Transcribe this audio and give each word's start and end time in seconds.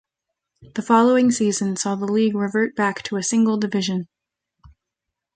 The 0.73 0.81
following 0.81 1.29
season 1.29 1.75
saw 1.75 1.93
the 1.93 2.07
league 2.11 2.33
revert 2.35 2.75
back 2.75 3.03
to 3.03 3.17
a 3.17 3.21
single 3.23 3.57
division. 3.57 4.07